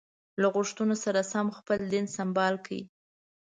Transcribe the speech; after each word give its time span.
له 0.41 0.47
غوښتنو 0.55 0.95
سره 1.03 1.21
سم 1.31 1.47
خپل 1.57 1.79
دین 1.93 2.05
سمبال 2.17 2.53
کړي. 2.65 2.81